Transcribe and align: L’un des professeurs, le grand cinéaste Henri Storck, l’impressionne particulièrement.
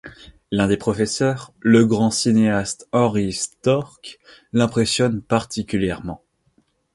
L’un 0.49 0.67
des 0.67 0.77
professeurs, 0.77 1.53
le 1.59 1.85
grand 1.85 2.09
cinéaste 2.09 2.87
Henri 2.91 3.31
Storck, 3.33 4.19
l’impressionne 4.51 5.21
particulièrement. 5.21 6.23